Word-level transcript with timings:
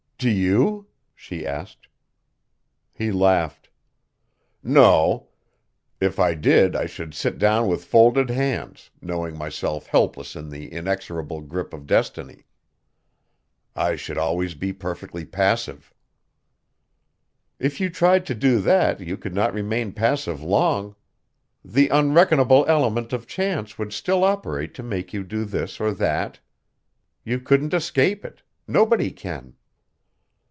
"Do 0.21 0.29
you?" 0.29 0.85
she 1.15 1.47
asked. 1.47 1.87
He 2.93 3.11
laughed. 3.11 3.69
"No. 4.61 5.29
If 5.99 6.19
I 6.19 6.35
did 6.35 6.75
I 6.75 6.85
should 6.85 7.15
sit 7.15 7.39
down 7.39 7.65
with 7.67 7.83
folded 7.83 8.29
hands, 8.29 8.91
knowing 9.01 9.35
myself 9.35 9.87
helpless 9.87 10.35
in 10.35 10.49
the 10.49 10.71
inexorable 10.71 11.41
grip 11.41 11.73
of 11.73 11.87
destiny. 11.87 12.45
I 13.75 13.95
should 13.95 14.19
always 14.19 14.53
be 14.53 14.73
perfectly 14.73 15.25
passive." 15.25 15.91
"If 17.57 17.81
you 17.81 17.89
tried 17.89 18.27
to 18.27 18.35
do 18.35 18.59
that 18.61 18.99
you 18.99 19.17
could 19.17 19.33
not 19.33 19.55
remain 19.55 19.91
passive 19.91 20.43
long. 20.43 20.95
The 21.65 21.87
unreckonable 21.89 22.63
element 22.67 23.11
of 23.11 23.25
chance 23.25 23.79
would 23.79 23.91
still 23.91 24.23
operate 24.23 24.75
to 24.75 24.83
make 24.83 25.13
you 25.13 25.23
do 25.23 25.45
this 25.45 25.79
or 25.79 25.91
that. 25.95 26.39
You 27.25 27.39
couldn't 27.39 27.73
escape 27.73 28.23
it; 28.23 28.43
nobody 28.67 29.09
can." 29.09 29.55